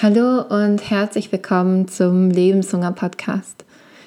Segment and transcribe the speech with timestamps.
[0.00, 3.64] Hallo und herzlich willkommen zum Lebenshunger Podcast.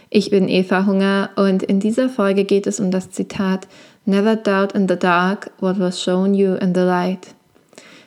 [0.09, 3.67] Ich bin Eva Hunger und in dieser Folge geht es um das Zitat
[4.05, 7.35] Never doubt in the dark what was shown you in the light.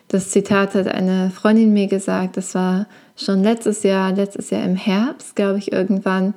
[0.07, 4.75] Das Zitat hat eine Freundin mir gesagt, das war schon letztes Jahr, letztes Jahr im
[4.75, 6.33] Herbst, glaube ich, irgendwann.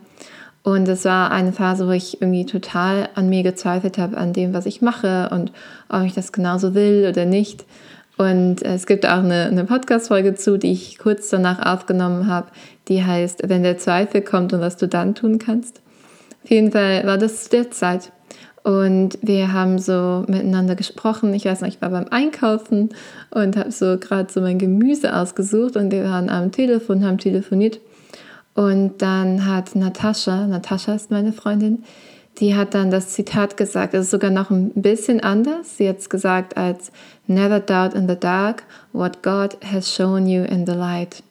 [0.64, 4.52] Und es war eine Phase, wo ich irgendwie total an mir gezweifelt habe, an dem,
[4.52, 5.52] was ich mache und
[5.88, 7.64] ob ich das genauso will oder nicht.
[8.18, 12.48] Und es gibt auch eine, eine Podcast-Folge zu, die ich kurz danach aufgenommen habe,
[12.88, 15.80] die heißt, wenn der Zweifel kommt und was du dann tun kannst.
[16.42, 18.12] Auf jeden Fall war das zu der Zeit.
[18.64, 21.32] Und wir haben so miteinander gesprochen.
[21.32, 22.90] Ich weiß noch, ich war beim Einkaufen
[23.30, 27.80] und habe so gerade so mein Gemüse ausgesucht und wir waren am Telefon, haben telefoniert.
[28.54, 31.84] Und dann hat Natascha, Natascha ist meine Freundin,
[32.40, 35.76] die hat dann das Zitat gesagt, es ist sogar noch ein bisschen anders.
[35.76, 36.92] Sie hat es gesagt als
[37.26, 41.22] Never doubt in the dark what God has shown you in the light.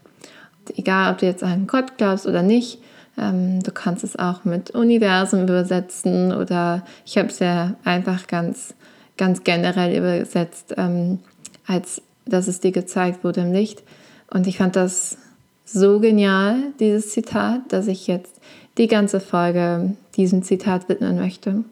[0.75, 2.79] Egal, ob du jetzt an Gott glaubst oder nicht,
[3.17, 8.73] ähm, du kannst es auch mit Universum übersetzen oder ich habe es ja einfach ganz,
[9.15, 11.19] ganz generell übersetzt, ähm,
[11.65, 13.81] als dass es dir gezeigt wurde im Licht.
[14.29, 15.17] Und ich fand das
[15.63, 18.35] so genial, dieses Zitat, dass ich jetzt
[18.77, 21.63] die ganze Folge diesem Zitat widmen möchte.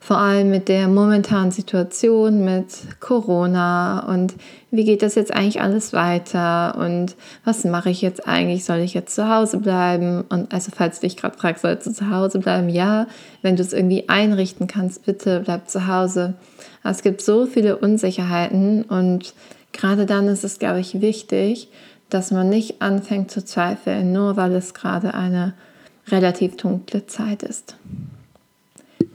[0.00, 2.66] Vor allem mit der momentanen Situation mit
[2.98, 4.34] Corona und
[4.72, 8.64] wie geht das jetzt eigentlich alles weiter und was mache ich jetzt eigentlich?
[8.64, 10.24] Soll ich jetzt zu Hause bleiben?
[10.28, 12.68] Und also falls du dich gerade fragst, sollst du zu Hause bleiben?
[12.68, 13.06] Ja,
[13.42, 16.34] wenn du es irgendwie einrichten kannst, bitte bleib zu Hause.
[16.82, 19.34] Es gibt so viele Unsicherheiten und
[19.70, 21.68] gerade dann ist es, glaube ich, wichtig,
[22.14, 25.54] dass man nicht anfängt zu zweifeln, nur weil es gerade eine
[26.08, 27.76] relativ dunkle Zeit ist.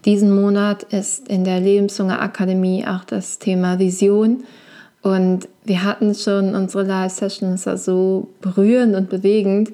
[0.06, 4.44] Diesen Monat ist in der Lebenshunger Akademie auch das Thema Vision.
[5.02, 9.72] Und wir hatten schon unsere Live-Session, es war so berührend und bewegend.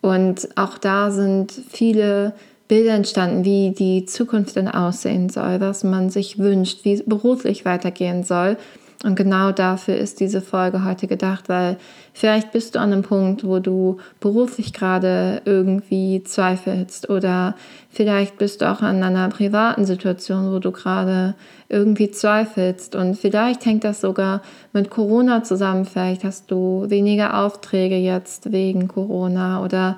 [0.00, 2.34] Und auch da sind viele
[2.68, 7.64] Bilder entstanden, wie die Zukunft dann aussehen soll, was man sich wünscht, wie es beruflich
[7.64, 8.56] weitergehen soll.
[9.04, 11.76] Und genau dafür ist diese Folge heute gedacht, weil
[12.12, 17.54] vielleicht bist du an einem Punkt, wo du beruflich gerade irgendwie zweifelst oder
[17.90, 21.36] vielleicht bist du auch an einer privaten Situation, wo du gerade
[21.68, 24.42] irgendwie zweifelst und vielleicht hängt das sogar
[24.72, 25.84] mit Corona zusammen.
[25.84, 29.96] Vielleicht hast du weniger Aufträge jetzt wegen Corona oder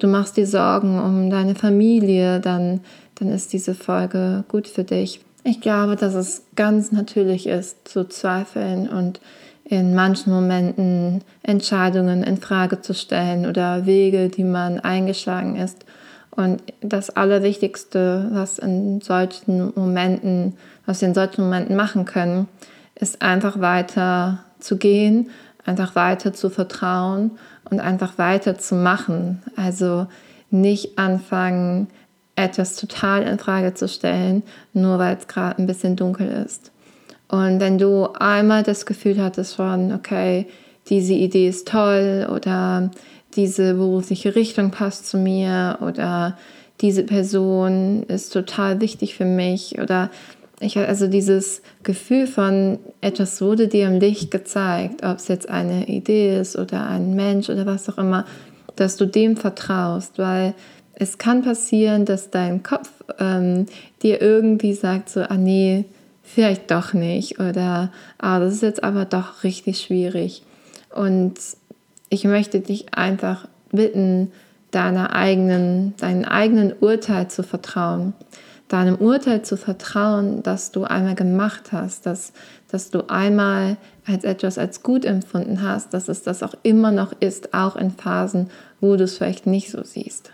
[0.00, 2.80] du machst dir Sorgen um deine Familie, dann,
[3.14, 5.20] dann ist diese Folge gut für dich.
[5.44, 9.20] Ich glaube, dass es ganz natürlich ist, zu zweifeln und
[9.64, 15.84] in manchen Momenten Entscheidungen in Frage zu stellen oder Wege, die man eingeschlagen ist.
[16.30, 22.48] Und das Allerwichtigste, was in solchen Momenten, was wir in solchen Momenten machen können,
[22.94, 25.30] ist einfach weiter zu gehen,
[25.64, 27.32] einfach weiter zu vertrauen
[27.68, 29.42] und einfach weiter zu machen.
[29.56, 30.06] Also
[30.50, 31.88] nicht anfangen,
[32.36, 36.72] etwas total in Frage zu stellen, nur weil es gerade ein bisschen dunkel ist.
[37.28, 40.46] Und wenn du einmal das Gefühl hattest von, okay,
[40.88, 42.90] diese Idee ist toll oder
[43.36, 46.36] diese berufliche Richtung passt zu mir oder
[46.80, 50.10] diese Person ist total wichtig für mich oder
[50.60, 55.88] ich also dieses Gefühl von etwas wurde dir im Licht gezeigt, ob es jetzt eine
[55.88, 58.24] Idee ist oder ein Mensch oder was auch immer,
[58.76, 60.54] dass du dem vertraust, weil
[60.94, 63.66] es kann passieren, dass dein Kopf ähm,
[64.02, 65.84] dir irgendwie sagt, so, ah nee,
[66.22, 70.42] vielleicht doch nicht oder ah, das ist jetzt aber doch richtig schwierig.
[70.94, 71.34] Und
[72.08, 74.32] ich möchte dich einfach bitten,
[74.70, 78.14] deiner eigenen, deinem eigenen Urteil zu vertrauen.
[78.68, 82.32] Deinem Urteil zu vertrauen, dass du einmal gemacht hast, dass,
[82.70, 83.76] dass du einmal
[84.06, 87.90] als etwas als gut empfunden hast, dass es das auch immer noch ist, auch in
[87.90, 88.48] Phasen,
[88.80, 90.32] wo du es vielleicht nicht so siehst.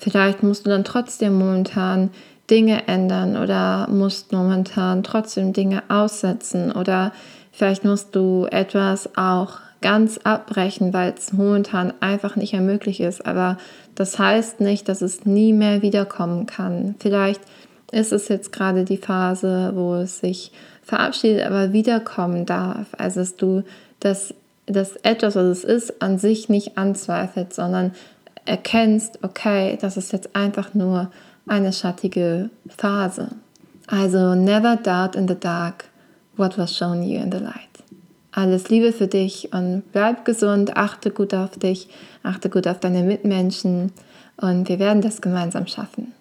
[0.00, 2.08] Vielleicht musst du dann trotzdem momentan
[2.48, 7.12] Dinge ändern oder musst momentan trotzdem Dinge aussetzen oder
[7.52, 13.26] vielleicht musst du etwas auch ganz abbrechen, weil es momentan einfach nicht mehr möglich ist.
[13.26, 13.58] Aber
[13.94, 16.94] das heißt nicht, dass es nie mehr wiederkommen kann.
[16.98, 17.42] Vielleicht
[17.92, 20.50] ist es jetzt gerade die Phase, wo es sich
[20.82, 22.86] verabschiedet, aber wiederkommen darf.
[22.96, 23.64] Also dass du
[24.00, 27.92] das, das etwas, was es ist, an sich nicht anzweifelt, sondern
[28.44, 31.10] erkennst, okay, das ist jetzt einfach nur
[31.46, 33.30] eine schattige Phase.
[33.86, 35.84] Also never doubt in the dark
[36.36, 37.68] what was shown you in the light.
[38.32, 41.88] Alles Liebe für dich und bleib gesund, achte gut auf dich,
[42.22, 43.92] achte gut auf deine Mitmenschen
[44.36, 46.12] und wir werden das gemeinsam schaffen.